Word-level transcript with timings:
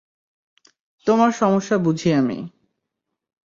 তোমার 1.07 1.31
সমস্যা 1.31 1.77
বুঝি 1.77 2.09
আমি। 2.13 2.39